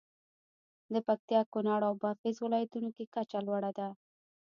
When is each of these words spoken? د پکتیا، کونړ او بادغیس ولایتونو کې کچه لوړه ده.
د 0.93 0.95
پکتیا، 1.07 1.41
کونړ 1.53 1.81
او 1.89 1.93
بادغیس 2.01 2.37
ولایتونو 2.41 2.89
کې 2.95 3.11
کچه 3.13 3.39
لوړه 3.47 3.71
ده. 3.77 3.89